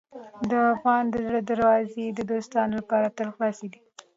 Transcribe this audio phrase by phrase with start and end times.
[0.49, 3.79] د افغان د زړه دروازې د دوستانو لپاره تل خلاصې دي.